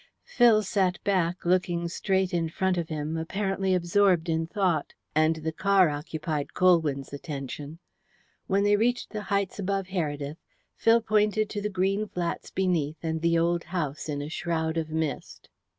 Phil 0.23 0.63
sat 0.63 0.97
back 1.03 1.45
looking 1.45 1.87
straight 1.87 2.33
in 2.33 2.49
front 2.49 2.75
of 2.75 2.89
him, 2.89 3.15
apparently 3.15 3.75
absorbed 3.75 4.29
in 4.29 4.47
thought, 4.47 4.95
and 5.13 5.35
the 5.35 5.51
car 5.51 5.89
occupied 5.89 6.55
Colwyn's 6.55 7.13
attention. 7.13 7.77
When 8.47 8.63
they 8.63 8.75
reached 8.77 9.11
the 9.11 9.21
heights 9.29 9.59
above 9.59 9.89
Heredith, 9.89 10.37
Phil 10.75 11.01
pointed 11.01 11.51
to 11.51 11.61
the 11.61 11.69
green 11.69 12.07
flats 12.07 12.49
beneath 12.49 12.97
and 13.03 13.21
the 13.21 13.37
old 13.37 13.65
house 13.65 14.09
in 14.09 14.23
a 14.23 14.27
shroud 14.29 14.75
of 14.75 14.89
mist. 14.89 15.49